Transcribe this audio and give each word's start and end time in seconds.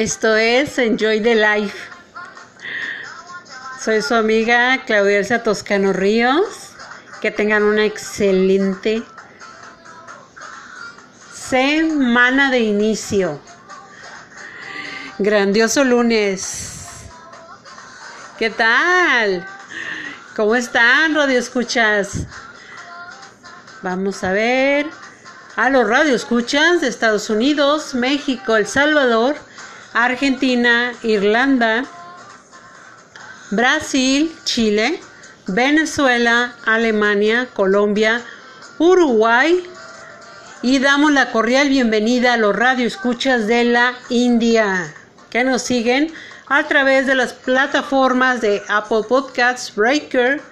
Esto 0.00 0.34
es 0.34 0.78
Enjoy 0.78 1.20
the 1.20 1.34
Life. 1.34 1.76
Soy 3.84 4.00
su 4.00 4.14
amiga 4.14 4.82
Claudia 4.86 5.18
Elsa 5.18 5.42
Toscano 5.42 5.92
Ríos. 5.92 6.70
Que 7.20 7.30
tengan 7.30 7.64
una 7.64 7.84
excelente 7.84 9.02
semana 11.34 12.50
de 12.50 12.60
inicio. 12.60 13.42
Grandioso 15.18 15.84
lunes. 15.84 16.78
¿Qué 18.38 18.48
tal? 18.48 19.46
¿Cómo 20.34 20.56
están, 20.56 21.14
radio 21.14 21.38
escuchas? 21.38 22.26
Vamos 23.82 24.24
a 24.24 24.32
ver 24.32 24.86
a 25.56 25.68
los 25.68 25.86
radio 25.86 26.14
escuchas 26.14 26.80
de 26.80 26.88
Estados 26.88 27.28
Unidos, 27.28 27.94
México, 27.94 28.56
El 28.56 28.66
Salvador, 28.66 29.36
Argentina, 29.92 30.92
Irlanda, 31.02 31.84
Brasil, 33.50 34.32
Chile, 34.44 35.00
Venezuela, 35.46 36.54
Alemania, 36.64 37.48
Colombia, 37.54 38.22
Uruguay. 38.78 39.62
Y 40.62 40.78
damos 40.78 41.12
la 41.12 41.32
cordial 41.32 41.70
bienvenida 41.70 42.34
a 42.34 42.36
los 42.36 42.54
radio 42.54 42.86
escuchas 42.86 43.46
de 43.46 43.64
la 43.64 43.94
India 44.10 44.94
que 45.30 45.42
nos 45.42 45.62
siguen 45.62 46.12
a 46.48 46.64
través 46.64 47.06
de 47.06 47.14
las 47.14 47.32
plataformas 47.32 48.40
de 48.40 48.62
Apple 48.68 49.02
Podcasts, 49.08 49.74
Breaker, 49.74 50.42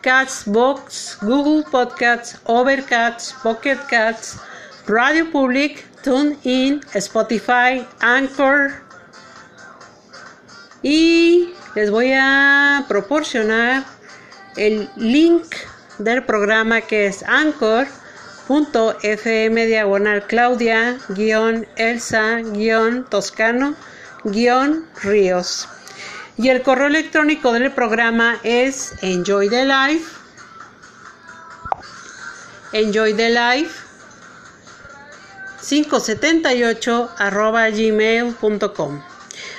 Castbox, 0.00 1.18
Google 1.20 1.64
Podcasts, 1.70 2.40
Overcast, 2.44 3.36
Pocket 3.42 3.78
Cats, 3.88 4.38
Radio 4.86 5.30
Public, 5.30 5.86
TuneIn, 6.02 6.80
Spotify, 6.94 7.86
Anchor. 8.00 8.72
Y 10.82 11.54
les 11.74 11.90
voy 11.90 12.12
a 12.12 12.84
proporcionar 12.88 13.84
el 14.56 14.90
link 14.96 15.44
del 15.98 16.24
programa 16.24 16.80
que 16.80 17.06
es 17.06 17.22
anchor.fm 17.22 17.86
diagonal 19.66 20.26
Claudia 20.26 20.98
guion 21.10 21.66
Elsa 21.76 22.40
guion 22.42 23.04
Toscano 23.08 23.76
guion 24.24 24.86
Ríos. 25.02 25.68
Y 26.36 26.48
el 26.48 26.62
correo 26.62 26.88
electrónico 26.88 27.52
del 27.52 27.70
programa 27.72 28.38
es 28.42 28.94
Enjoy 29.02 29.48
the 29.48 29.64
Life. 29.64 30.04
Enjoy 32.72 33.14
the 33.14 33.30
Life 33.30 33.81
578 35.68 37.10
arroba 37.18 37.68
gmail.com. 37.70 39.02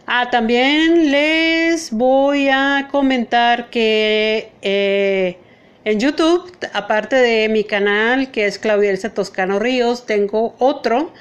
Ah, 0.07 0.31
también 0.31 1.11
les 1.11 1.91
voy 1.91 2.49
a 2.49 2.89
comentar 2.91 3.69
que 3.69 4.53
eh, 4.63 5.37
en 5.85 6.01
YouTube, 6.01 6.51
aparte 6.73 7.17
de 7.17 7.51
mi 7.51 7.65
canal 7.65 8.31
que 8.31 8.47
es 8.47 8.59
Claudia 8.59 8.91
Elsa 8.91 9.13
Toscano 9.13 9.59
Ríos, 9.59 10.07
tengo 10.07 10.55
otro 10.59 11.13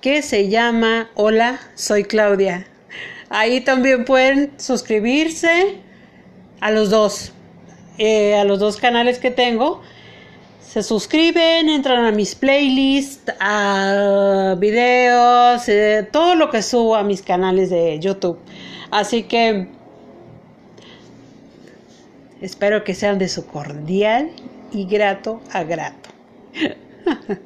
que 0.00 0.22
se 0.22 0.48
llama 0.48 1.10
Hola, 1.14 1.60
soy 1.76 2.02
Claudia. 2.02 2.66
Ahí 3.28 3.60
también 3.60 4.04
pueden 4.04 4.52
suscribirse 4.58 5.78
a 6.60 6.70
los 6.70 6.90
dos, 6.90 7.32
eh, 7.98 8.36
a 8.36 8.44
los 8.44 8.58
dos 8.58 8.76
canales 8.76 9.18
que 9.18 9.30
tengo. 9.30 9.82
Se 10.60 10.82
suscriben, 10.82 11.68
entran 11.68 12.04
a 12.04 12.12
mis 12.12 12.34
playlists, 12.36 13.32
a 13.40 14.54
videos, 14.58 15.68
eh, 15.68 16.08
todo 16.12 16.36
lo 16.36 16.50
que 16.50 16.62
subo 16.62 16.94
a 16.94 17.02
mis 17.02 17.22
canales 17.22 17.70
de 17.70 17.98
YouTube. 17.98 18.38
Así 18.90 19.24
que 19.24 19.66
espero 22.40 22.84
que 22.84 22.94
sean 22.94 23.18
de 23.18 23.28
su 23.28 23.46
cordial 23.46 24.30
y 24.70 24.86
grato 24.86 25.40
a 25.52 25.64
grato. 25.64 26.10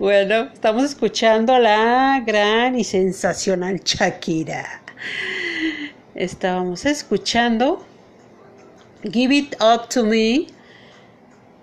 bueno, 0.00 0.50
estamos 0.52 0.84
escuchando 0.84 1.54
a 1.54 1.60
la 1.60 2.22
gran 2.26 2.76
y 2.76 2.82
sensacional 2.82 3.80
Shakira. 3.84 4.82
Estábamos 6.16 6.84
escuchando 6.84 7.84
Give 9.02 9.34
It 9.34 9.56
Up 9.62 9.88
to 9.88 10.04
Me 10.04 10.46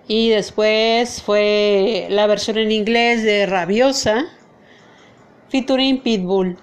y 0.08 0.30
después 0.30 1.22
fue 1.22 2.06
la 2.10 2.26
versión 2.26 2.58
en 2.58 2.72
inglés 2.72 3.22
de 3.22 3.46
Rabiosa, 3.46 4.24
featuring 5.50 6.02
Pitbull. 6.02 6.56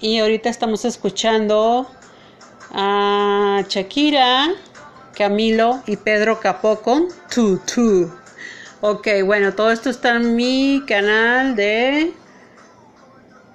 Y 0.00 0.18
ahorita 0.18 0.48
estamos 0.48 0.84
escuchando 0.84 1.90
a 2.72 3.64
Shakira, 3.68 4.50
Camilo 5.16 5.82
y 5.86 5.96
Pedro 5.96 6.40
Capó 6.40 6.80
con 6.80 7.08
Tu 7.34 7.60
Ok, 8.82 9.08
bueno, 9.24 9.54
todo 9.54 9.72
esto 9.72 9.90
está 9.90 10.16
en 10.16 10.36
mi 10.36 10.82
canal 10.86 11.56
de 11.56 12.14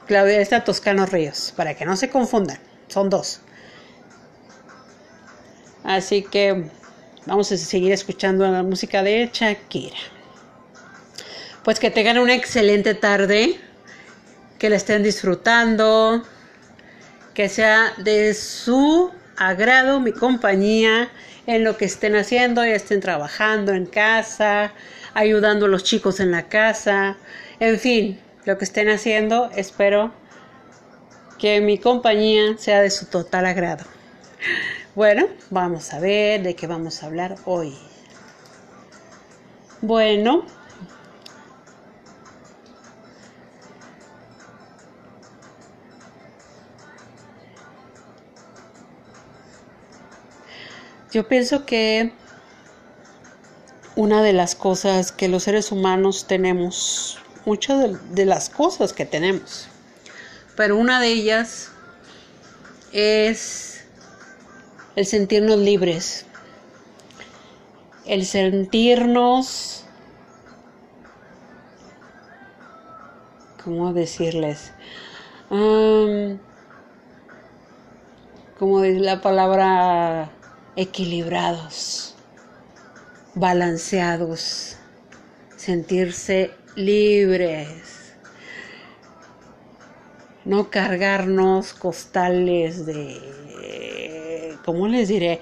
Claudia 0.07 0.63
Toscano 0.63 1.06
Ríos, 1.06 1.54
para 1.56 1.75
que 1.75 1.86
no 1.86 1.95
se 1.95 2.10
confundan, 2.10 2.60
son 2.88 3.10
dos. 3.10 3.42
Así 5.86 6.24
que 6.24 6.70
Vamos 7.28 7.52
a 7.52 7.58
seguir 7.58 7.92
escuchando 7.92 8.48
la 8.48 8.62
música 8.62 9.02
de 9.02 9.32
Shakira. 9.34 9.98
Pues 11.64 11.80
que 11.80 11.90
tengan 11.90 12.20
una 12.20 12.36
excelente 12.36 12.94
tarde, 12.94 13.60
que 14.60 14.70
la 14.70 14.76
estén 14.76 15.02
disfrutando, 15.02 16.22
que 17.34 17.50
sea 17.50 17.94
de 17.98 18.36
su 18.36 19.12
agrado 19.38 20.00
mi 20.00 20.12
compañía 20.12 21.10
en 21.48 21.64
lo 21.64 21.78
que 21.78 21.86
estén 21.86 22.16
haciendo, 22.16 22.64
ya 22.64 22.76
estén 22.76 23.00
trabajando 23.00 23.74
en 23.74 23.88
casa, 23.88 24.72
ayudando 25.16 25.66
a 25.66 25.70
los 25.70 25.84
chicos 25.84 26.20
en 26.20 26.30
la 26.30 26.48
casa, 26.48 27.18
en 27.60 27.80
fin, 27.80 28.20
lo 28.46 28.60
que 28.60 28.66
estén 28.66 28.88
haciendo, 28.88 29.50
espero 29.56 30.14
que 31.40 31.60
mi 31.60 31.80
compañía 31.80 32.56
sea 32.60 32.82
de 32.82 32.92
su 32.92 33.08
total 33.08 33.48
agrado. 33.48 33.84
Bueno, 34.96 35.28
vamos 35.50 35.94
a 35.94 36.00
ver 36.00 36.42
de 36.42 36.56
qué 36.56 36.68
vamos 36.68 37.04
a 37.04 37.08
hablar 37.08 37.36
hoy. 37.44 37.78
Bueno, 39.82 40.46
yo 51.12 51.28
pienso 51.28 51.66
que 51.66 52.14
una 53.98 54.24
de 54.24 54.32
las 54.32 54.56
cosas 54.56 55.12
que 55.12 55.28
los 55.28 55.44
seres 55.44 55.74
humanos 55.74 56.26
tenemos, 56.26 57.20
muchas 57.46 58.00
de, 58.16 58.26
las 58.26 58.50
cosas 58.50 58.94
que 58.94 59.06
tenemos, 59.06 59.68
pero 60.56 60.78
una 60.78 61.02
de 61.02 61.10
ellas 61.10 61.70
es 62.94 63.75
el 64.96 65.06
sentirnos 65.06 65.58
libres, 65.58 66.26
el 68.06 68.26
sentirnos, 68.26 69.84
¿cómo 73.64 73.92
decirles? 73.94 74.72
Um, 75.50 76.40
como 78.58 78.82
dice 78.82 79.02
la 79.02 79.22
palabra, 79.22 80.32
equilibrados, 80.78 82.16
balanceados, 83.34 84.78
sentirse 85.58 86.52
libres, 86.78 88.14
no 90.46 90.70
cargarnos 90.70 91.74
costales 91.74 92.86
de 92.86 93.45
¿cómo 94.65 94.88
les 94.88 95.07
diré? 95.07 95.41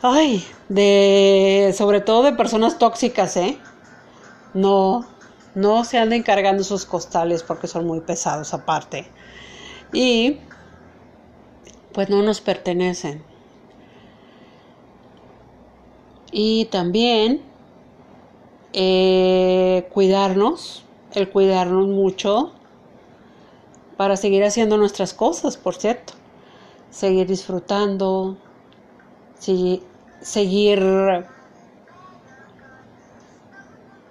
Ay, 0.00 0.44
de, 0.68 1.74
sobre 1.76 2.00
todo 2.00 2.22
de 2.22 2.32
personas 2.32 2.78
tóxicas, 2.78 3.36
¿eh? 3.36 3.58
No, 4.54 5.04
no 5.54 5.84
se 5.84 5.98
anden 5.98 6.22
cargando 6.22 6.62
esos 6.62 6.86
costales 6.86 7.42
porque 7.42 7.66
son 7.66 7.86
muy 7.86 8.00
pesados 8.00 8.54
aparte. 8.54 9.06
Y 9.92 10.38
pues 11.92 12.08
no 12.08 12.22
nos 12.22 12.40
pertenecen. 12.40 13.24
Y 16.30 16.66
también 16.66 17.42
eh, 18.72 19.88
cuidarnos, 19.92 20.84
el 21.14 21.30
cuidarnos 21.30 21.86
mucho 21.88 22.52
para 23.96 24.16
seguir 24.16 24.44
haciendo 24.44 24.76
nuestras 24.76 25.14
cosas, 25.14 25.56
por 25.56 25.76
cierto 25.76 26.14
seguir 26.94 27.26
disfrutando, 27.26 28.36
seguir 29.40 29.82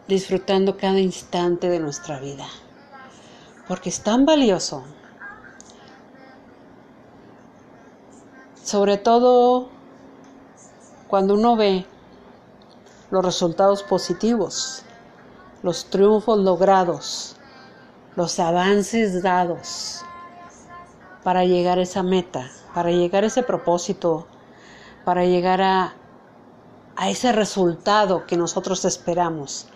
disfrutando 0.06 0.76
cada 0.76 1.00
instante 1.00 1.70
de 1.70 1.80
nuestra 1.80 2.20
vida, 2.20 2.46
porque 3.70 3.88
es 3.88 4.02
tan 4.02 4.26
valioso. 4.26 4.84
Sobre 8.62 8.98
todo 8.98 9.70
cuando 11.08 11.36
uno 11.36 11.56
ve 11.56 11.86
los 13.12 13.24
resultados 13.24 13.82
positivos, 13.82 14.84
los 15.62 15.86
triunfos 15.86 16.38
logrados, 16.40 17.38
los 18.18 18.40
avances 18.40 19.24
dados 19.24 20.04
para 21.24 21.46
llegar 21.46 21.80
a 21.80 21.84
esa 21.84 22.04
meta 22.04 22.52
para 22.74 22.90
llegar 22.92 23.24
a 23.24 23.28
ese 23.28 23.44
propósito, 23.44 24.28
para 25.06 25.26
llegar 25.26 25.62
a, 25.62 25.94
a 26.96 27.10
ese 27.10 27.32
resultado 27.32 28.26
que 28.26 28.38
nosotros 28.38 28.84
esperamos. 28.86 29.68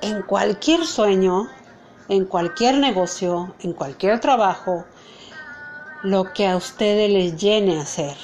En 0.00 0.22
cualquier 0.22 0.86
sueño, 0.86 1.48
en 2.08 2.24
cualquier 2.24 2.78
negocio, 2.78 3.54
en 3.60 3.72
cualquier 3.72 4.20
trabajo, 4.20 4.84
lo 6.02 6.32
que 6.32 6.46
a 6.46 6.56
ustedes 6.56 7.10
les 7.10 7.36
llene 7.36 7.80
hacer, 7.80 8.16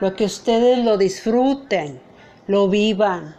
lo 0.00 0.14
que 0.14 0.24
ustedes 0.24 0.84
lo 0.84 0.96
disfruten, 0.96 2.00
lo 2.46 2.68
vivan 2.68 3.36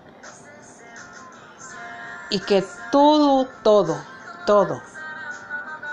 y 2.29 2.39
que 2.39 2.63
todo, 2.91 3.47
todo, 3.63 3.97
todo 4.45 4.92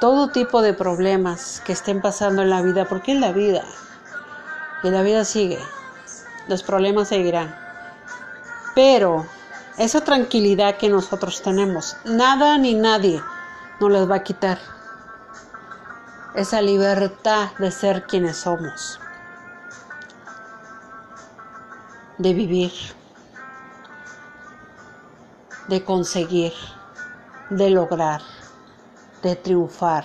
todo 0.01 0.29
tipo 0.29 0.63
de 0.63 0.75
problemas 0.75 1.63
que 1.65 1.73
estén 1.73 2.01
pasando 2.01 2.43
en 2.43 2.51
la 2.51 2.63
vida, 2.63 2.87
porque 2.87 3.13
es 3.13 3.21
la 3.21 3.33
vida. 3.33 3.63
Y 4.83 4.91
la 4.91 5.03
vida 5.03 5.25
sigue. 5.25 5.59
Los 6.49 6.63
problemas 6.63 7.09
seguirán. 7.09 7.55
Pero 8.75 9.27
esa 9.79 10.01
tranquilidad 10.01 10.77
que 10.77 10.89
nosotros 10.89 11.43
tenemos, 11.43 11.97
nada 12.05 12.59
ni 12.59 12.75
nadie 12.75 13.23
nos 13.79 13.91
las 13.91 14.11
va 14.11 14.17
a 14.17 14.23
quitar. 14.25 14.59
Esa 16.35 16.63
libertad 16.63 17.51
de 17.59 17.71
ser 17.71 18.07
quienes 18.07 18.39
somos. 18.39 18.99
De 22.19 22.35
vivir. 22.35 22.73
de 25.71 25.85
conseguir, 25.85 26.53
de 27.49 27.71
lograr, 27.71 28.21
de 29.23 29.37
triunfar 29.37 30.05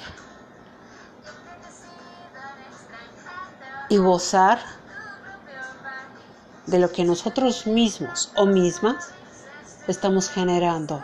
y 3.90 3.98
gozar 3.98 4.60
de 6.66 6.80
lo 6.80 6.92
que 6.92 7.04
nosotros 7.04 7.68
mismos 7.68 8.32
o 8.36 8.46
mismas 8.46 9.10
estamos 9.88 10.30
generando. 10.30 11.04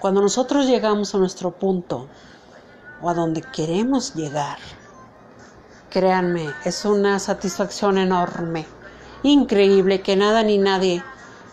Cuando 0.00 0.20
nosotros 0.20 0.66
llegamos 0.66 1.14
a 1.14 1.18
nuestro 1.18 1.50
punto 1.50 2.08
o 3.02 3.10
a 3.10 3.14
donde 3.14 3.42
queremos 3.42 4.14
llegar, 4.14 4.58
créanme, 5.90 6.52
es 6.64 6.84
una 6.84 7.18
satisfacción 7.18 7.98
enorme, 7.98 8.66
increíble, 9.22 10.02
que 10.02 10.16
nada 10.16 10.42
ni 10.42 10.58
nadie 10.58 11.02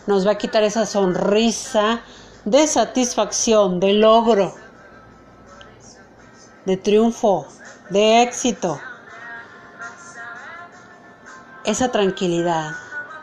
nos 0.05 0.27
va 0.27 0.31
a 0.31 0.37
quitar 0.37 0.63
esa 0.63 0.85
sonrisa 0.85 2.01
de 2.45 2.65
satisfacción, 2.67 3.79
de 3.79 3.93
logro, 3.93 4.55
de 6.65 6.77
triunfo, 6.77 7.47
de 7.89 8.23
éxito. 8.23 8.79
Esa 11.65 11.91
tranquilidad, 11.91 12.71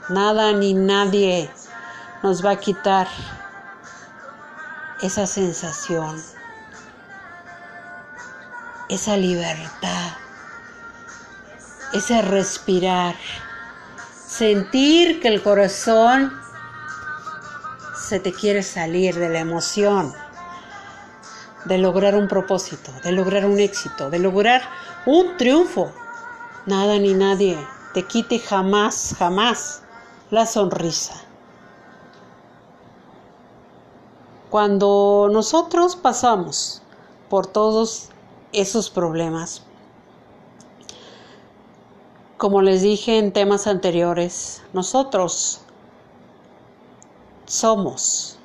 nada 0.08 0.52
ni 0.52 0.72
nadie 0.72 1.50
nos 2.22 2.44
va 2.44 2.52
a 2.52 2.60
quitar 2.60 3.08
esa 5.02 5.26
sensación, 5.26 6.22
esa 8.88 9.16
libertad, 9.16 10.12
ese 11.92 12.22
respirar, 12.22 13.16
sentir 14.26 15.20
que 15.20 15.28
el 15.28 15.42
corazón 15.42 16.32
se 18.08 18.20
te 18.20 18.32
quiere 18.32 18.62
salir 18.62 19.14
de 19.16 19.28
la 19.28 19.40
emoción, 19.40 20.14
de 21.66 21.76
lograr 21.76 22.14
un 22.14 22.26
propósito, 22.26 22.90
de 23.04 23.12
lograr 23.12 23.44
un 23.44 23.58
éxito, 23.58 24.08
de 24.08 24.18
lograr 24.18 24.62
un 25.04 25.36
triunfo. 25.36 25.92
Nada 26.64 26.98
ni 26.98 27.12
nadie 27.12 27.58
te 27.92 28.04
quite 28.04 28.38
jamás, 28.38 29.14
jamás 29.18 29.82
la 30.30 30.46
sonrisa. 30.46 31.22
Cuando 34.48 35.28
nosotros 35.30 35.94
pasamos 35.94 36.80
por 37.28 37.46
todos 37.46 38.08
esos 38.52 38.88
problemas, 38.88 39.62
como 42.38 42.62
les 42.62 42.80
dije 42.80 43.18
en 43.18 43.34
temas 43.34 43.66
anteriores, 43.66 44.62
nosotros 44.72 45.60
somos 47.48 48.38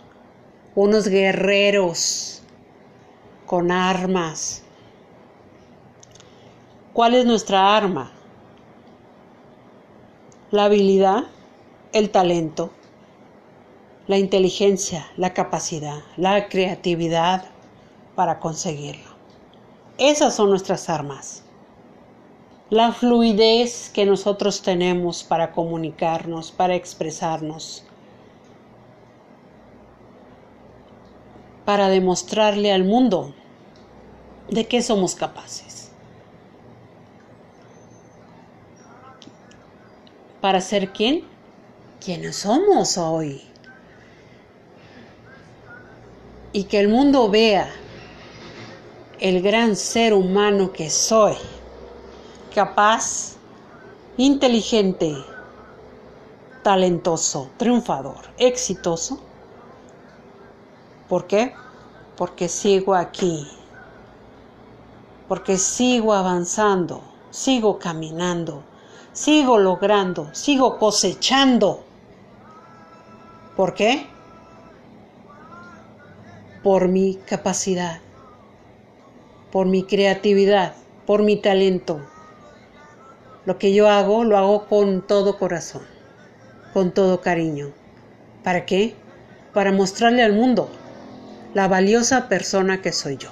unos 0.75 1.09
guerreros 1.09 2.41
con 3.45 3.69
armas. 3.69 4.63
¿Cuál 6.93 7.13
es 7.15 7.25
nuestra 7.25 7.75
arma? 7.75 8.11
La 10.51 10.65
habilidad, 10.65 11.25
el 11.91 12.11
talento, 12.11 12.71
la 14.07 14.17
inteligencia, 14.17 15.05
la 15.17 15.33
capacidad, 15.33 15.99
la 16.15 16.47
creatividad 16.47 17.45
para 18.15 18.39
conseguirlo. 18.39 19.11
Esas 19.97 20.33
son 20.33 20.49
nuestras 20.49 20.89
armas. 20.89 21.43
La 22.69 22.93
fluidez 22.93 23.91
que 23.93 24.05
nosotros 24.05 24.61
tenemos 24.61 25.25
para 25.25 25.51
comunicarnos, 25.51 26.51
para 26.51 26.75
expresarnos, 26.75 27.85
para 31.65 31.89
demostrarle 31.89 32.71
al 32.71 32.83
mundo 32.83 33.33
de 34.49 34.67
qué 34.67 34.81
somos 34.81 35.15
capaces. 35.15 35.91
Para 40.41 40.61
ser 40.61 40.91
quién? 40.91 41.23
¿Quiénes 41.99 42.35
somos 42.35 42.97
hoy? 42.97 43.53
y 46.53 46.65
que 46.65 46.79
el 46.79 46.87
mundo 46.87 47.29
vea 47.29 47.69
el 49.19 49.41
gran 49.41 49.75
ser 49.75 50.13
humano 50.13 50.71
que 50.71 50.89
soy, 50.89 51.35
capaz, 52.53 53.35
inteligente, 54.17 55.15
talentoso, 56.61 57.49
triunfador, 57.57 58.21
exitoso. 58.37 59.19
¿Por 61.09 61.27
qué? 61.27 61.53
Porque 62.17 62.47
sigo 62.47 62.95
aquí, 62.95 63.47
porque 65.27 65.57
sigo 65.57 66.13
avanzando, 66.13 67.01
sigo 67.31 67.79
caminando, 67.79 68.63
sigo 69.11 69.57
logrando, 69.57 70.29
sigo 70.33 70.77
cosechando. 70.77 71.83
¿Por 73.55 73.73
qué? 73.73 74.07
por 76.63 76.87
mi 76.87 77.15
capacidad, 77.15 77.99
por 79.51 79.67
mi 79.67 79.83
creatividad, 79.83 80.73
por 81.05 81.21
mi 81.21 81.35
talento. 81.35 81.99
Lo 83.45 83.59
que 83.59 83.73
yo 83.73 83.89
hago, 83.89 84.23
lo 84.23 84.37
hago 84.37 84.65
con 84.67 85.05
todo 85.05 85.37
corazón, 85.37 85.81
con 86.73 86.91
todo 86.91 87.19
cariño. 87.19 87.71
¿Para 88.45 88.65
qué? 88.65 88.95
Para 89.53 89.73
mostrarle 89.73 90.23
al 90.23 90.31
mundo 90.31 90.69
la 91.53 91.67
valiosa 91.67 92.27
persona 92.27 92.81
que 92.81 92.91
soy 92.91 93.17
yo. 93.17 93.29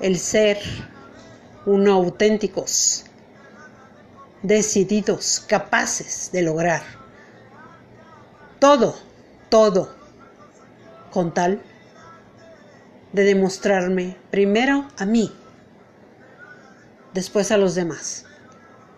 El 0.00 0.18
ser 0.18 0.58
uno 1.66 1.92
auténticos, 1.92 3.04
decididos, 4.42 5.44
capaces 5.46 6.30
de 6.32 6.42
lograr 6.42 6.82
todo 8.58 8.94
todo, 9.54 9.88
con 11.12 11.32
tal 11.32 11.60
de 13.12 13.22
demostrarme 13.22 14.16
primero 14.32 14.88
a 14.98 15.06
mí, 15.06 15.32
después 17.12 17.52
a 17.52 17.56
los 17.56 17.76
demás. 17.76 18.24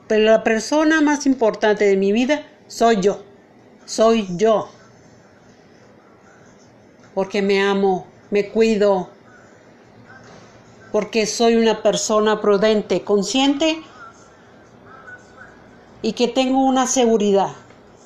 Pero 0.09 0.25
la 0.25 0.43
persona 0.43 1.03
más 1.03 1.27
importante 1.27 1.85
de 1.85 1.99
mi 1.99 2.13
vida 2.13 2.47
soy 2.69 3.03
yo, 3.03 3.23
soy 3.85 4.27
yo. 4.39 4.71
Porque 7.17 7.41
me 7.41 7.63
amo, 7.63 8.07
me 8.31 8.51
cuido, 8.51 9.09
porque 10.93 11.25
soy 11.25 11.57
una 11.57 11.83
persona 11.83 12.43
prudente, 12.43 13.05
consciente 13.05 13.83
y 16.03 16.13
que 16.13 16.29
tengo 16.29 16.61
una 16.61 16.87
seguridad, 16.87 17.55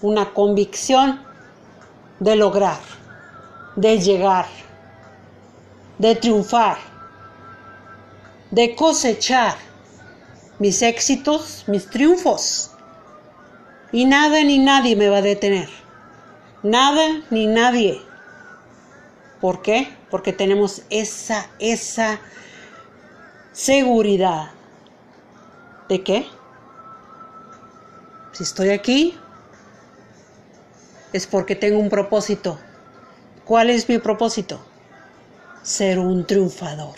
una 0.00 0.32
convicción 0.32 1.20
de 2.20 2.36
lograr, 2.36 2.78
de 3.74 3.98
llegar, 3.98 4.46
de 5.98 6.14
triunfar, 6.14 6.78
de 8.52 8.76
cosechar 8.76 9.56
mis 10.60 10.82
éxitos, 10.82 11.64
mis 11.66 11.90
triunfos. 11.90 12.70
Y 13.90 14.04
nada 14.04 14.44
ni 14.44 14.60
nadie 14.60 14.94
me 14.94 15.08
va 15.08 15.16
a 15.16 15.22
detener. 15.22 15.68
Nada 16.62 17.22
ni 17.30 17.48
nadie. 17.48 18.09
¿Por 19.40 19.62
qué? 19.62 19.97
Porque 20.11 20.32
tenemos 20.32 20.82
esa, 20.90 21.47
esa 21.59 22.20
seguridad. 23.52 24.50
¿De 25.88 26.04
qué? 26.04 26.26
Si 28.32 28.44
estoy 28.44 28.70
aquí, 28.70 29.18
es 31.12 31.26
porque 31.26 31.56
tengo 31.56 31.78
un 31.78 31.88
propósito. 31.88 32.59
¿Cuál 33.44 33.70
es 33.70 33.88
mi 33.88 33.99
propósito? 33.99 34.61
Ser 35.62 35.99
un 35.99 36.26
triunfador. 36.26 36.94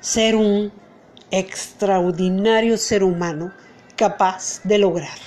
Ser 0.00 0.36
un 0.36 0.72
extraordinario 1.30 2.76
ser 2.76 3.04
humano 3.04 3.52
capaz 3.96 4.60
de 4.64 4.78
lograr 4.78 5.18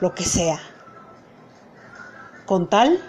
lo 0.00 0.14
que 0.14 0.24
sea. 0.24 0.60
Con 2.46 2.68
tal, 2.68 3.00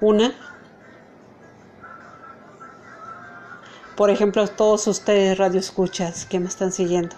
una, 0.00 0.32
por 3.96 4.10
ejemplo, 4.10 4.46
todos 4.46 4.86
ustedes 4.86 5.36
radioescuchas 5.36 6.24
que 6.26 6.38
me 6.38 6.46
están 6.46 6.70
siguiendo, 6.70 7.16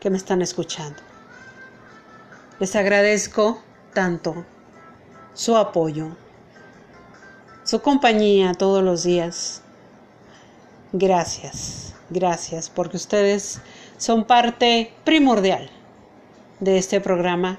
que 0.00 0.08
me 0.08 0.16
están 0.16 0.40
escuchando. 0.40 1.02
Les 2.58 2.74
agradezco 2.76 3.62
tanto 3.92 4.44
su 5.34 5.56
apoyo, 5.56 6.16
su 7.64 7.82
compañía 7.82 8.54
todos 8.54 8.82
los 8.82 9.02
días. 9.02 9.60
Gracias, 10.92 11.94
gracias, 12.08 12.70
porque 12.70 12.96
ustedes 12.96 13.60
son 13.98 14.24
parte 14.24 14.94
primordial 15.04 15.68
de 16.60 16.78
este 16.78 17.00
programa. 17.00 17.58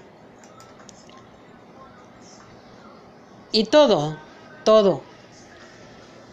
Y 3.52 3.66
todo, 3.66 4.18
todo, 4.66 5.02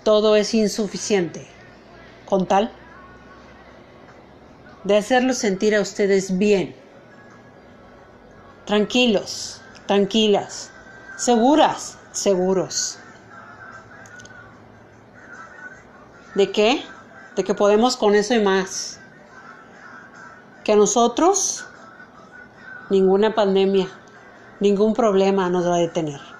todo 0.02 0.34
es 0.34 0.52
insuficiente 0.54 1.46
con 2.26 2.46
tal 2.46 2.72
de 4.84 4.96
hacerlos 4.96 5.38
sentir 5.38 5.76
a 5.76 5.80
ustedes 5.80 6.38
bien, 6.38 6.74
tranquilos, 8.66 9.60
tranquilas, 9.86 10.70
seguras, 11.16 11.98
seguros. 12.10 12.98
¿De 16.34 16.50
qué? 16.50 16.82
De 17.36 17.44
que 17.44 17.54
podemos 17.54 17.96
con 17.96 18.14
eso 18.14 18.34
y 18.34 18.40
más. 18.40 18.98
Que 20.64 20.72
a 20.72 20.76
nosotros 20.76 21.66
ninguna 22.90 23.34
pandemia, 23.34 23.88
ningún 24.60 24.94
problema 24.94 25.48
nos 25.50 25.66
va 25.66 25.76
a 25.76 25.78
detener. 25.78 26.31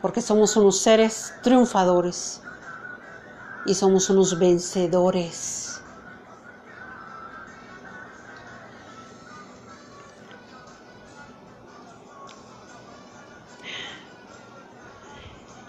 Porque 0.00 0.22
somos 0.22 0.56
unos 0.56 0.80
seres 0.80 1.34
triunfadores 1.42 2.40
y 3.66 3.74
somos 3.74 4.08
unos 4.10 4.38
vencedores. 4.38 5.68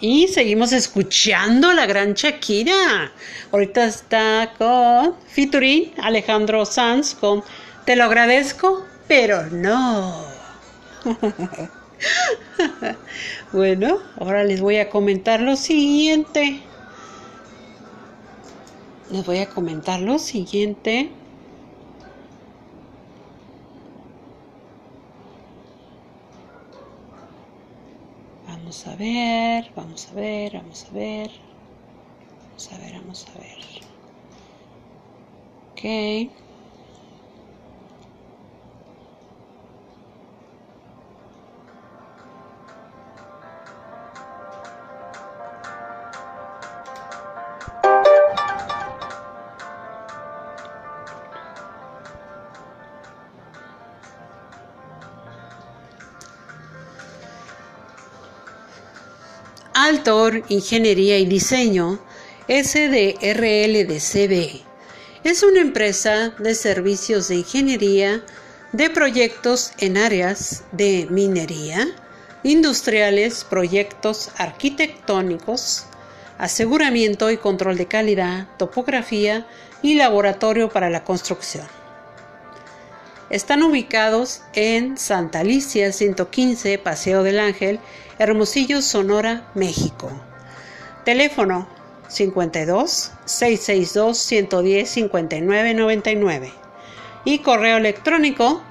Y 0.02 0.30
seguimos 0.30 0.72
escuchando 0.72 1.70
a 1.70 1.74
la 1.74 1.86
gran 1.86 2.14
Shakira. 2.14 3.12
Ahorita 3.52 3.84
está 3.84 4.54
con 4.58 5.16
featuring 5.28 5.94
Alejandro 6.02 6.66
Sanz 6.66 7.14
con 7.16 7.44
Te 7.84 7.98
lo 7.98 8.06
agradezco, 8.06 8.86
pero 9.10 9.48
no. 9.48 10.24
bueno, 13.52 13.98
ahora 14.18 14.44
les 14.44 14.62
voy 14.62 14.78
a 14.78 14.90
comentar 14.90 15.42
lo 15.42 15.56
siguiente. 15.56 16.62
Les 19.12 19.26
voy 19.26 19.40
a 19.40 19.50
comentar 19.50 20.00
lo 20.02 20.20
siguiente. 20.20 21.12
Vamos 28.48 28.86
a 28.88 28.96
ver, 28.96 29.72
vamos 29.76 30.08
a 30.10 30.14
ver, 30.14 30.54
vamos 30.54 30.86
a 30.86 30.94
ver. 30.94 31.32
Vamos 32.50 32.72
a 32.72 32.78
ver, 32.78 32.94
vamos 32.94 33.28
a 33.28 33.40
ver. 33.40 33.90
Ok. 35.72 36.49
Ingeniería 60.48 61.18
y 61.18 61.26
Diseño 61.26 62.00
SDRL 62.48 63.86
de 63.86 64.00
CB 64.00 64.62
es 65.26 65.44
una 65.44 65.60
empresa 65.60 66.34
de 66.40 66.56
servicios 66.56 67.28
de 67.28 67.36
ingeniería 67.36 68.24
de 68.72 68.90
proyectos 68.90 69.74
en 69.78 69.98
áreas 69.98 70.64
de 70.72 71.06
minería, 71.10 71.86
industriales, 72.44 73.44
proyectos 73.44 74.30
arquitectónicos, 74.38 75.86
aseguramiento 76.38 77.30
y 77.30 77.36
control 77.36 77.76
de 77.76 77.88
calidad, 77.88 78.48
topografía 78.58 79.46
y 79.82 79.96
laboratorio 79.96 80.70
para 80.70 80.90
la 80.90 81.04
construcción. 81.04 81.79
Están 83.30 83.62
ubicados 83.62 84.42
en 84.54 84.98
Santa 84.98 85.42
Alicia 85.42 85.92
115, 85.92 86.80
Paseo 86.80 87.22
del 87.22 87.40
Ángel, 87.40 87.80
Hermosillo, 88.18 88.82
Sonora, 88.82 89.52
México. 89.54 90.10
Teléfono 91.06 91.68
52 92.08 93.12
662 93.26 94.18
110 94.18 94.90
59 94.90 95.76
99 95.76 96.52
y 97.24 97.38
correo 97.40 97.78
electrónico 97.78 98.64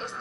Este 0.00 0.16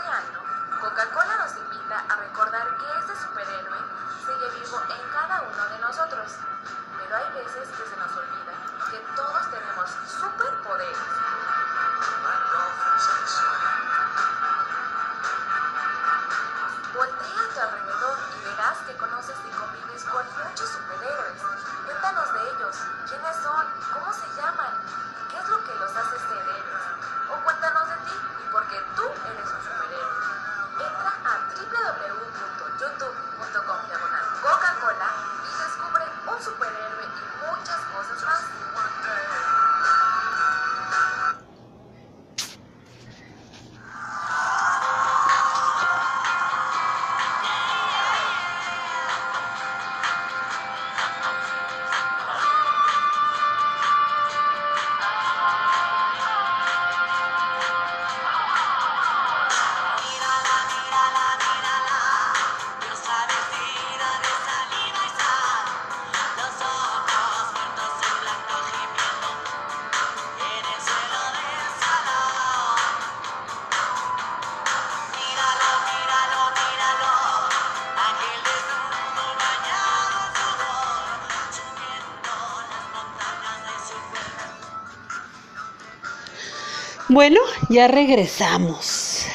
Bueno, 87.12 87.40
ya 87.70 87.88
regresamos. 87.88 89.26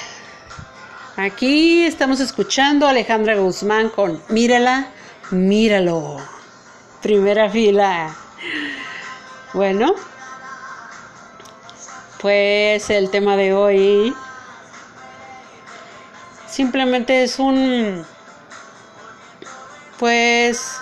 Aquí 1.17 1.85
estamos 1.85 2.21
escuchando 2.21 2.87
a 2.87 2.91
Alejandra 2.91 3.35
Guzmán 3.35 3.89
con 3.89 4.23
Mírala, 4.29 4.91
míralo. 5.33 6.19
Primera 7.03 7.51
fila. 7.51 8.15
Bueno, 9.55 9.97
pues 12.21 12.91
el 12.91 13.11
tema 13.11 13.37
de 13.37 13.55
hoy 13.55 14.15
simplemente 16.47 17.25
es 17.25 17.41
un, 17.41 18.07
pues, 19.99 20.77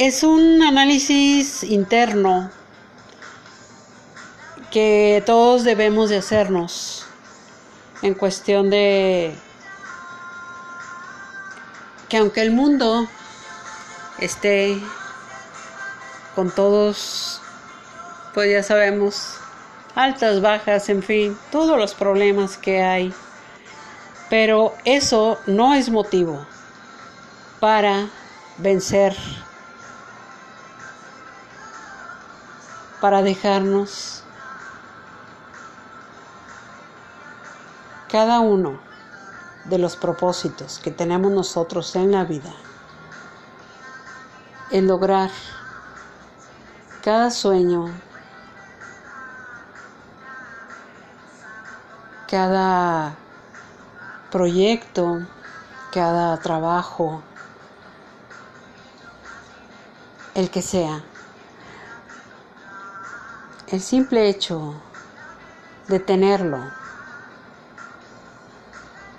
es 0.00 0.22
un 0.22 0.62
análisis 0.62 1.62
interno 1.62 2.50
que 4.70 5.22
todos 5.26 5.62
debemos 5.62 6.08
de 6.08 6.16
hacernos 6.16 7.04
en 8.00 8.14
cuestión 8.14 8.70
de 8.70 9.34
que 12.08 12.16
aunque 12.16 12.40
el 12.40 12.50
mundo 12.50 13.06
esté 14.20 14.80
con 16.34 16.50
todos, 16.50 17.42
pues 18.32 18.50
ya 18.50 18.62
sabemos, 18.62 19.34
altas, 19.94 20.40
bajas, 20.40 20.88
en 20.88 21.02
fin, 21.02 21.36
todos 21.52 21.78
los 21.78 21.92
problemas 21.92 22.56
que 22.56 22.82
hay, 22.82 23.12
pero 24.30 24.74
eso 24.86 25.38
no 25.46 25.74
es 25.74 25.90
motivo 25.90 26.46
para 27.60 28.08
vencer, 28.56 29.14
para 33.00 33.22
dejarnos 33.22 34.22
cada 38.10 38.40
uno 38.40 38.80
de 39.64 39.78
los 39.78 39.96
propósitos 39.96 40.78
que 40.78 40.90
tenemos 40.90 41.30
nosotros 41.30 41.94
en 41.96 42.12
la 42.12 42.24
vida, 42.24 42.52
en 44.70 44.86
lograr 44.86 45.30
cada 47.02 47.30
sueño, 47.30 47.86
cada 52.28 53.14
proyecto, 54.30 55.20
cada 55.92 56.36
trabajo, 56.38 57.22
el 60.34 60.50
que 60.50 60.62
sea. 60.62 61.02
El 63.72 63.80
simple 63.80 64.28
hecho 64.28 64.74
de 65.86 66.00
tenerlo, 66.00 66.58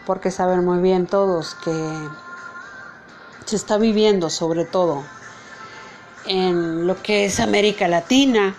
porque 0.06 0.30
saben 0.30 0.66
muy 0.66 0.80
bien 0.80 1.08
todos 1.08 1.56
que 1.64 2.10
se 3.46 3.56
está 3.56 3.78
viviendo 3.78 4.30
sobre 4.30 4.66
todo 4.66 5.04
en 6.26 6.86
lo 6.86 7.02
que 7.02 7.26
es 7.26 7.40
América 7.40 7.88
Latina 7.88 8.56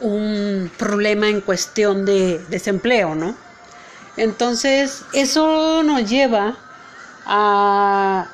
un 0.00 0.70
problema 0.78 1.28
en 1.28 1.40
cuestión 1.40 2.04
de 2.04 2.38
desempleo, 2.48 3.14
¿no? 3.14 3.34
Entonces, 4.16 5.04
eso 5.12 5.82
nos 5.82 6.08
lleva 6.08 6.56
a, 7.26 8.28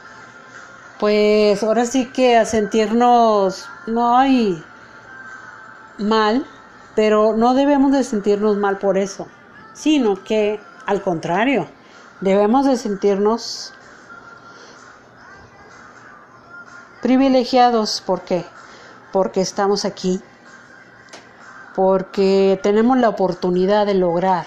pues 1.02 1.60
ahora 1.64 1.84
sí 1.84 2.06
que 2.12 2.36
a 2.36 2.44
sentirnos, 2.44 3.68
no 3.88 4.16
hay 4.16 4.64
mal, 5.98 6.46
pero 6.94 7.36
no 7.36 7.54
debemos 7.54 7.90
de 7.90 8.04
sentirnos 8.04 8.56
mal 8.56 8.78
por 8.78 8.96
eso, 8.96 9.26
sino 9.72 10.22
que 10.22 10.60
al 10.86 11.02
contrario, 11.02 11.66
debemos 12.20 12.66
de 12.66 12.76
sentirnos 12.76 13.74
privilegiados. 17.02 18.00
¿Por 18.06 18.20
qué? 18.20 18.46
Porque 19.10 19.40
estamos 19.40 19.84
aquí, 19.84 20.20
porque 21.74 22.60
tenemos 22.62 22.96
la 22.98 23.08
oportunidad 23.08 23.86
de 23.86 23.94
lograr. 23.94 24.46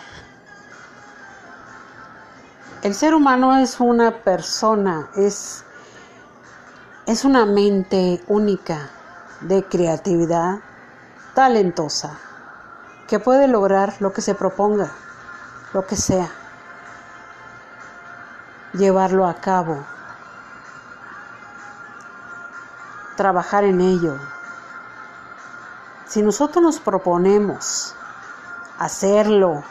El 2.81 2.93
ser 2.93 3.13
humano 3.13 3.57
es 3.57 3.81
una 3.81 4.23
persona, 4.23 5.09
es, 5.17 5.64
es 7.05 7.23
una 7.23 7.45
mente 7.45 8.23
única 8.27 8.89
de 9.41 9.63
creatividad, 9.63 10.57
talentosa, 11.35 12.17
que 13.07 13.19
puede 13.19 13.47
lograr 13.47 13.93
lo 13.99 14.11
que 14.11 14.23
se 14.23 14.33
proponga, 14.33 14.91
lo 15.73 15.85
que 15.85 15.95
sea, 15.95 16.31
llevarlo 18.73 19.27
a 19.27 19.35
cabo, 19.35 19.85
trabajar 23.15 23.65
en 23.65 23.81
ello. 23.81 24.17
Si 26.07 26.23
nosotros 26.23 26.63
nos 26.63 26.79
proponemos 26.79 27.93
hacerlo 28.79 29.63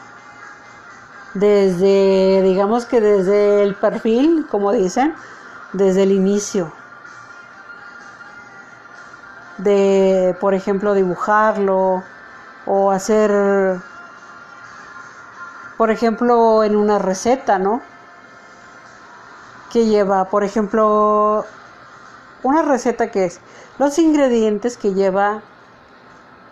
desde, 1.33 2.41
digamos 2.43 2.85
que 2.85 3.01
desde 3.01 3.61
el 3.61 3.75
perfil, 3.75 4.47
como 4.49 4.71
dicen, 4.71 5.13
desde 5.73 6.03
el 6.03 6.13
inicio, 6.13 6.71
de, 9.57 10.35
por 10.39 10.53
ejemplo, 10.53 10.93
dibujarlo 10.93 12.03
o 12.65 12.91
hacer, 12.91 13.79
por 15.77 15.91
ejemplo, 15.91 16.63
en 16.63 16.75
una 16.75 16.99
receta, 16.99 17.59
¿no? 17.59 17.81
Que 19.71 19.85
lleva, 19.85 20.25
por 20.25 20.43
ejemplo, 20.43 21.45
una 22.43 22.61
receta 22.61 23.11
que 23.11 23.25
es 23.25 23.39
los 23.77 23.97
ingredientes 23.99 24.77
que 24.77 24.93
lleva 24.93 25.41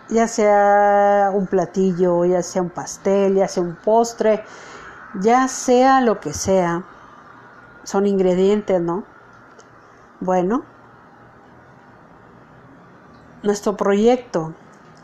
ya 0.08 0.28
sea 0.28 1.30
un 1.32 1.46
platillo, 1.46 2.24
ya 2.24 2.42
sea 2.42 2.62
un 2.62 2.70
pastel, 2.70 3.36
ya 3.36 3.48
sea 3.48 3.62
un 3.62 3.74
postre, 3.74 4.44
ya 5.20 5.48
sea 5.48 6.00
lo 6.00 6.20
que 6.20 6.32
sea, 6.32 6.84
son 7.84 8.06
ingredientes, 8.06 8.80
¿no? 8.80 9.04
Bueno, 10.20 10.64
nuestro 13.44 13.76
proyecto, 13.76 14.54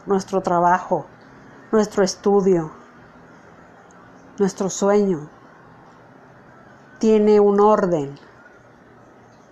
nuestro 0.07 0.41
trabajo, 0.41 1.07
nuestro 1.71 2.03
estudio, 2.03 2.73
nuestro 4.41 4.69
sueño, 4.69 5.31
tiene 6.99 7.39
un 7.39 7.61
orden 7.61 8.19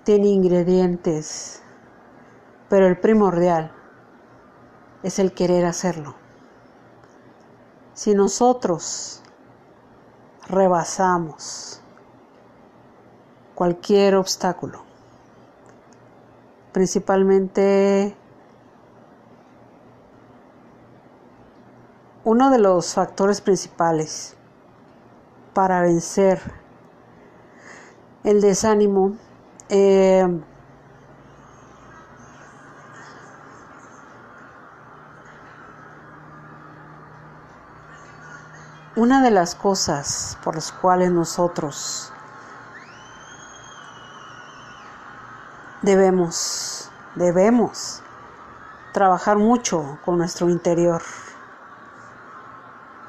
tiene 0.09 0.29
ingredientes, 0.29 1.61
pero 2.70 2.87
el 2.87 2.98
primordial 2.98 3.70
es 5.03 5.18
el 5.18 5.35
querer 5.35 5.66
hacerlo. 5.66 6.14
Si 7.92 8.14
nosotros 8.14 9.22
rebasamos 10.46 11.83
cualquier 13.55 14.14
obstáculo, 14.14 14.81
principalmente 16.72 18.16
uno 22.28 22.50
de 22.50 22.58
los 22.58 22.92
factores 22.92 23.40
principales 23.40 24.36
para 25.54 25.80
vencer 25.80 26.38
el 28.22 28.42
desánimo 28.42 29.16
eh, 29.70 30.28
una 38.94 39.22
de 39.22 39.30
las 39.30 39.54
cosas 39.54 40.36
por 40.44 40.56
las 40.56 40.70
cuales 40.70 41.10
nosotros 41.10 42.12
debemos, 45.80 46.90
debemos 47.14 48.02
trabajar 48.92 49.38
mucho 49.38 49.98
con 50.04 50.18
nuestro 50.18 50.50
interior 50.50 51.00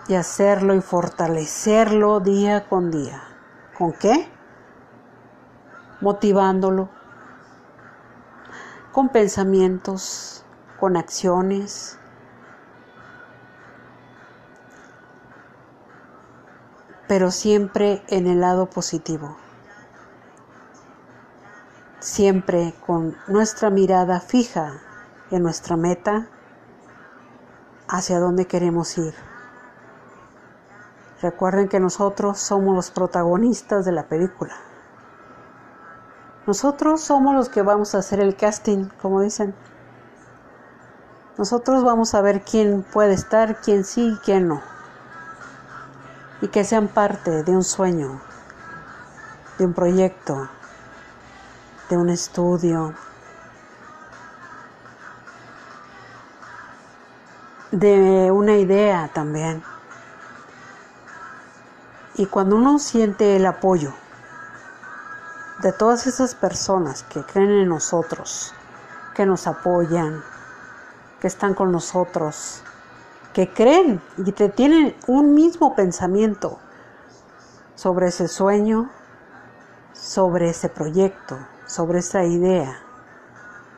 y 0.09 0.15
hacerlo 0.15 0.73
y 0.73 0.81
fortalecerlo 0.81 2.19
día 2.19 2.67
con 2.67 2.91
día. 2.91 3.23
¿Con 3.77 3.93
qué? 3.93 4.29
motivándolo 6.01 6.89
con 8.91 9.09
pensamientos, 9.09 10.43
con 10.79 10.97
acciones. 10.97 11.95
pero 17.07 17.31
siempre 17.31 18.03
en 18.07 18.27
el 18.27 18.39
lado 18.41 18.69
positivo. 18.69 19.35
siempre 21.99 22.75
con 22.85 23.17
nuestra 23.27 23.71
mirada 23.71 24.19
fija 24.19 24.79
en 25.31 25.41
nuestra 25.41 25.75
meta, 25.75 26.27
hacia 27.87 28.19
dónde 28.19 28.45
queremos 28.45 28.95
ir. 28.99 29.28
Recuerden 31.21 31.67
que 31.67 31.81
nosotros 31.81 32.39
somos 32.39 32.73
los 32.73 32.91
protagonistas 32.91 33.83
de 33.83 33.91
la 33.91 34.03
película. 34.03 34.55
Nosotros 36.47 37.01
somos 37.01 37.35
los 37.35 37.49
que 37.49 37.61
vamos 37.61 37.93
a 37.93 37.97
hacer 37.97 38.21
el 38.21 38.37
casting, 38.37 38.87
como 39.01 39.21
dicen. 39.21 39.53
Nosotros 41.37 41.83
vamos 41.83 42.15
a 42.15 42.21
ver 42.21 42.41
quién 42.41 42.83
puede 42.83 43.13
estar, 43.13 43.59
quién 43.59 43.83
sí 43.83 44.13
y 44.13 44.17
quién 44.23 44.47
no. 44.47 44.61
Y 46.41 46.47
que 46.47 46.63
sean 46.63 46.87
parte 46.87 47.43
de 47.43 47.51
un 47.51 47.63
sueño, 47.63 48.21
de 49.57 49.65
un 49.65 49.73
proyecto, 49.73 50.47
de 51.89 51.97
un 51.97 52.09
estudio, 52.09 52.93
de 57.71 58.31
una 58.31 58.55
idea 58.55 59.09
también. 59.13 59.61
Y 62.19 62.25
cuando 62.25 62.57
uno 62.57 62.79
siente 62.79 63.37
el 63.37 63.45
apoyo 63.45 63.93
de 65.63 65.71
todas 65.71 66.05
esas 66.05 66.35
personas 66.35 67.03
que 67.03 67.23
creen 67.23 67.49
en 67.49 67.69
nosotros, 67.69 68.53
que 69.15 69.25
nos 69.25 69.47
apoyan, 69.47 70.21
que 71.21 71.27
están 71.27 71.53
con 71.53 71.71
nosotros, 71.71 72.61
que 73.31 73.53
creen 73.53 74.01
y 74.17 74.33
que 74.33 74.49
tienen 74.49 74.97
un 75.07 75.33
mismo 75.33 75.77
pensamiento 75.77 76.59
sobre 77.75 78.07
ese 78.07 78.27
sueño, 78.27 78.89
sobre 79.93 80.49
ese 80.49 80.67
proyecto, 80.67 81.37
sobre 81.67 81.99
esa 81.99 82.25
idea. 82.25 82.81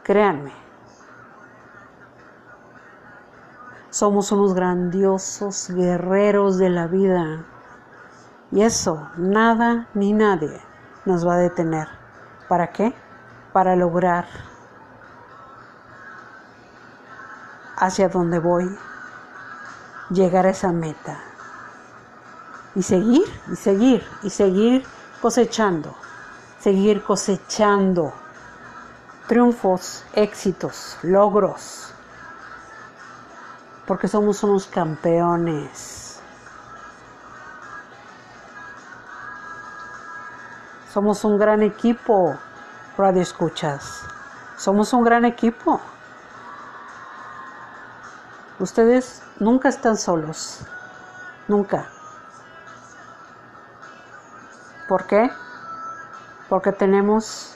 Créanme, 0.01 0.53
somos 3.91 4.31
unos 4.31 4.55
grandiosos 4.55 5.69
guerreros 5.69 6.57
de 6.57 6.69
la 6.71 6.87
vida 6.87 7.45
y 8.51 8.63
eso 8.63 9.09
nada 9.17 9.87
ni 9.93 10.13
nadie 10.13 10.61
nos 11.05 11.25
va 11.27 11.35
a 11.35 11.37
detener. 11.37 11.87
¿Para 12.47 12.71
qué? 12.71 12.93
Para 13.53 13.75
lograr 13.75 14.25
hacia 17.77 18.09
donde 18.09 18.39
voy, 18.39 18.77
llegar 20.09 20.45
a 20.45 20.51
esa 20.51 20.71
meta. 20.71 21.19
Y 22.75 22.83
seguir, 22.83 23.23
y 23.51 23.55
seguir, 23.55 24.03
y 24.23 24.29
seguir 24.29 24.85
cosechando, 25.21 25.93
seguir 26.59 27.03
cosechando 27.03 28.13
triunfos, 29.27 30.03
éxitos, 30.13 30.97
logros, 31.03 31.93
porque 33.87 34.07
somos 34.07 34.43
unos 34.43 34.67
campeones. 34.67 36.00
Somos 40.91 41.23
un 41.23 41.37
gran 41.39 41.63
equipo, 41.63 42.37
Radio 42.97 43.21
Escuchas. 43.21 44.01
Somos 44.57 44.91
un 44.91 45.05
gran 45.05 45.23
equipo. 45.23 45.79
Ustedes 48.59 49.23
nunca 49.39 49.69
están 49.69 49.95
solos. 49.95 50.65
Nunca. 51.47 51.85
¿Por 54.89 55.07
qué? 55.07 55.31
Porque 56.49 56.73
tenemos 56.73 57.55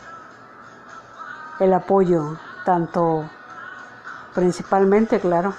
el 1.60 1.74
apoyo, 1.74 2.40
tanto 2.64 3.30
principalmente, 4.34 5.20
claro, 5.20 5.54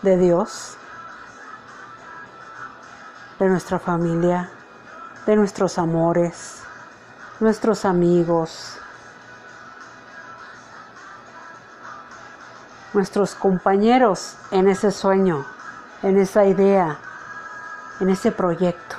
de 0.00 0.16
Dios, 0.16 0.78
de 3.38 3.46
nuestra 3.46 3.78
familia, 3.78 4.48
de 5.26 5.36
nuestros 5.36 5.76
amores, 5.76 6.59
nuestros 7.40 7.84
amigos, 7.84 8.78
nuestros 12.92 13.34
compañeros 13.34 14.36
en 14.50 14.68
ese 14.68 14.90
sueño, 14.90 15.46
en 16.02 16.18
esa 16.18 16.44
idea, 16.44 16.98
en 18.00 18.10
ese 18.10 18.30
proyecto. 18.30 18.96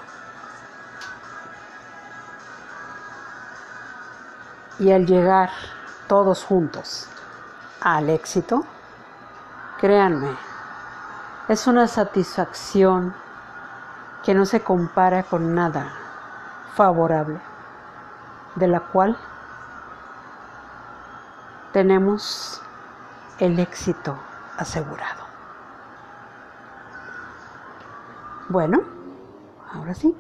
Y 4.80 4.92
al 4.92 5.06
llegar 5.06 5.52
todos 6.08 6.44
juntos 6.44 7.08
al 7.82 8.10
éxito, 8.10 8.66
créanme, 9.80 10.36
es 11.48 11.68
una 11.68 11.88
satisfacción 11.88 13.14
que 14.24 14.34
no 14.34 14.46
se 14.46 14.62
compara 14.62 15.24
con 15.24 15.54
nada 15.54 15.92
favorable, 16.76 17.40
de 18.56 18.68
la 18.68 18.80
cual 18.82 19.18
tenemos 21.74 22.62
el 23.40 23.60
éxito 23.60 24.18
asegurado. 24.58 25.24
Bueno, 28.50 28.82
ahora 29.74 29.94
sí, 29.94 30.16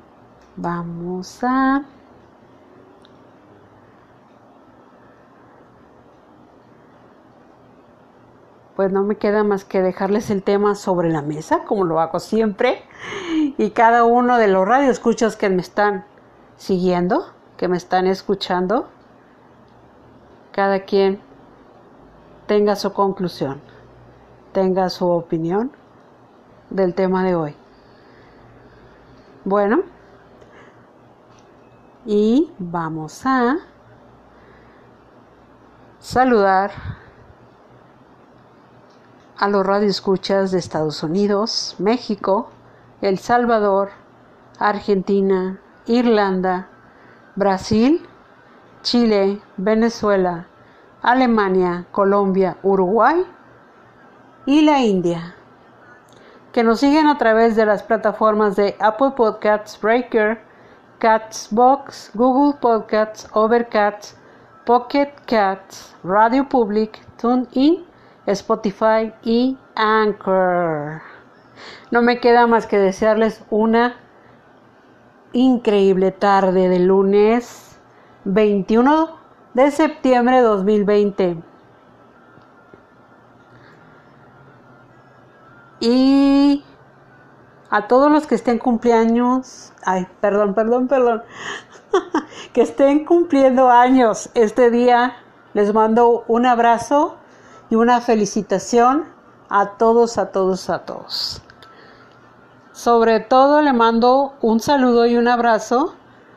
vamos 0.55 1.43
a... 1.43 1.83
Pues 8.75 8.91
no 8.91 9.03
me 9.03 9.17
queda 9.17 9.43
más 9.43 9.65
que 9.65 9.81
dejarles 9.81 10.29
el 10.29 10.43
tema 10.43 10.75
sobre 10.75 11.09
la 11.09 11.21
mesa, 11.21 11.65
como 11.65 11.83
lo 11.83 11.99
hago 11.99 12.19
siempre, 12.19 12.83
y 13.57 13.71
cada 13.71 14.05
uno 14.05 14.37
de 14.37 14.47
los 14.47 14.65
radioescuchas 14.65 15.35
que 15.35 15.49
me 15.49 15.61
están 15.61 16.05
siguiendo, 16.55 17.33
que 17.61 17.67
me 17.67 17.77
están 17.77 18.07
escuchando, 18.07 18.87
cada 20.51 20.79
quien 20.79 21.21
tenga 22.47 22.75
su 22.75 22.91
conclusión, 22.91 23.61
tenga 24.51 24.89
su 24.89 25.07
opinión 25.07 25.71
del 26.71 26.95
tema 26.95 27.23
de 27.23 27.35
hoy. 27.35 27.55
Bueno, 29.45 29.83
y 32.03 32.51
vamos 32.57 33.27
a 33.27 33.57
saludar 35.99 36.71
a 39.37 39.47
los 39.49 39.63
radioescuchas 39.63 40.49
de 40.49 40.57
Estados 40.57 41.03
Unidos, 41.03 41.75
México, 41.77 42.49
El 43.01 43.19
Salvador, 43.19 43.91
Argentina, 44.57 45.61
Irlanda, 45.85 46.69
Brasil, 47.35 48.07
Chile, 48.81 49.41
Venezuela, 49.57 50.47
Alemania, 51.01 51.85
Colombia, 51.91 52.57
Uruguay 52.61 53.25
y 54.45 54.61
la 54.61 54.79
India. 54.79 55.35
Que 56.51 56.63
nos 56.63 56.81
siguen 56.81 57.07
a 57.07 57.17
través 57.17 57.55
de 57.55 57.65
las 57.65 57.83
plataformas 57.83 58.55
de 58.55 58.75
Apple 58.79 59.11
Podcasts, 59.15 59.79
Breaker, 59.79 60.41
Catsbox, 60.99 62.11
Google 62.13 62.59
Podcasts, 62.59 63.29
Overcast, 63.33 64.17
Pocket 64.65 65.13
Cats, 65.25 65.95
Radio 66.03 66.47
Public, 66.47 66.99
TuneIn, 67.17 67.85
Spotify 68.25 69.13
y 69.23 69.57
Anchor. 69.75 71.01
No 71.91 72.01
me 72.01 72.19
queda 72.19 72.45
más 72.45 72.67
que 72.67 72.77
desearles 72.77 73.43
una 73.49 73.95
increíble 75.33 76.11
tarde 76.11 76.69
de 76.69 76.79
lunes 76.79 77.79
21 78.25 79.09
de 79.53 79.71
septiembre 79.71 80.37
de 80.37 80.41
2020. 80.41 81.37
Y 85.79 86.63
a 87.69 87.87
todos 87.87 88.11
los 88.11 88.27
que 88.27 88.35
estén 88.35 88.59
cumpleaños, 88.59 89.73
ay, 89.83 90.07
perdón, 90.19 90.53
perdón, 90.53 90.87
perdón, 90.87 91.23
que 92.53 92.61
estén 92.61 93.05
cumpliendo 93.05 93.69
años 93.69 94.29
este 94.35 94.69
día, 94.69 95.15
les 95.53 95.73
mando 95.73 96.23
un 96.27 96.45
abrazo 96.45 97.17
y 97.69 97.75
una 97.75 98.01
felicitación 98.01 99.05
a 99.49 99.77
todos, 99.77 100.17
a 100.17 100.31
todos, 100.31 100.69
a 100.69 100.85
todos. 100.85 101.41
Sobre 102.81 103.19
todo 103.19 103.61
le 103.61 103.73
mando 103.73 104.33
un 104.41 104.59
saludo 104.59 105.05
y 105.05 105.15
un 105.15 105.27
abrazo 105.27 105.93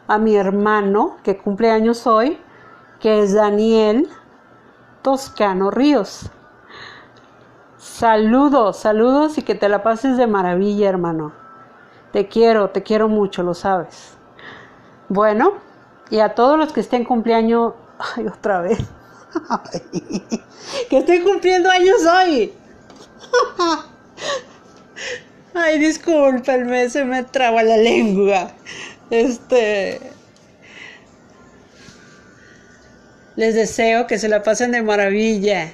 a 0.07 0.19
mi 0.19 0.37
hermano 0.37 1.17
que 1.23 1.39
cumple 1.39 1.71
años 1.71 2.07
hoy, 2.07 2.39
que 3.01 3.23
es 3.23 3.33
Daniel 3.33 4.11
Toscano 5.01 5.71
Ríos. 5.71 6.31
Saludos, 7.79 8.77
saludos 8.77 9.39
y 9.39 9.43
que 9.43 9.55
te 9.55 9.71
la 9.71 9.83
pases 9.83 10.19
de 10.19 10.27
maravilla, 10.27 10.87
hermano. 10.87 11.33
Te 12.13 12.29
quiero, 12.29 12.69
te 12.69 12.83
quiero 12.83 13.09
mucho, 13.09 13.43
lo 13.43 13.55
sabes. 13.55 14.19
Bueno, 15.09 15.55
y 16.11 16.19
a 16.19 16.35
todos 16.35 16.59
los 16.59 16.75
que 16.75 16.81
estén 16.81 17.07
cumpleaños, 17.07 17.73
ay, 18.17 18.27
otra 18.27 18.61
vez. 18.61 18.85
que 20.91 20.99
estoy 20.99 21.23
cumpliendo 21.23 21.71
años 21.71 22.05
hoy. 22.05 22.53
Ay, 25.55 25.79
discúlpenme, 25.79 26.91
se 26.91 27.05
me 27.05 27.23
traba 27.23 27.63
la 27.63 27.77
lengua. 27.77 28.51
Este. 29.11 30.01
Les 33.37 33.55
deseo 33.55 34.09
que 34.09 34.19
se 34.19 34.29
la 34.29 34.43
pasen 34.43 34.73
de 34.73 34.83
maravilla. 34.83 35.73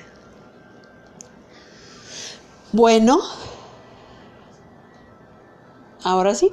Bueno, 2.73 3.19
ahora 6.05 6.35
sí. 6.35 6.51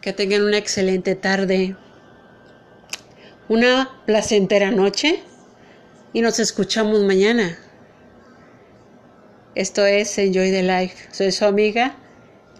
Que 0.00 0.12
tengan 0.12 0.42
una 0.42 0.58
excelente 0.58 1.14
tarde. 1.14 1.76
Una 3.48 3.88
placentera 4.04 4.72
noche. 4.72 5.22
Y 6.12 6.22
nos 6.22 6.40
escuchamos 6.40 7.04
mañana. 7.04 7.56
Esto 9.58 9.84
es 9.84 10.16
Enjoy 10.18 10.52
the 10.52 10.62
Life. 10.62 11.08
Soy 11.10 11.32
su 11.32 11.44
amiga 11.44 11.96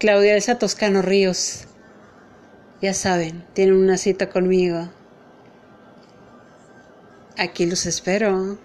Claudia 0.01 0.35
Elsa 0.35 0.59
Toscano 0.59 1.01
Ríos. 1.01 1.69
Ya 2.83 2.93
saben, 2.93 3.45
tienen 3.53 3.77
una 3.77 3.97
cita 3.97 4.29
conmigo. 4.29 4.89
Aquí 7.37 7.67
los 7.67 7.87
espero. 7.87 8.59